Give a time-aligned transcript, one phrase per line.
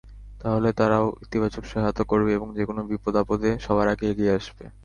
[0.41, 4.63] তাহলে তারাও ইতিবাচক সহায়তা করবে এবং যেকোনো বিপদ-আপদে সবার আগে এগিয়ে আসবে।